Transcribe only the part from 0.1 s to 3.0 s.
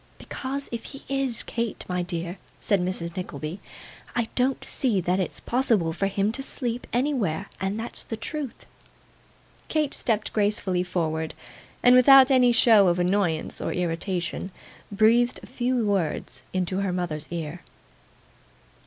'Because, if he is, Kate, my dear,' said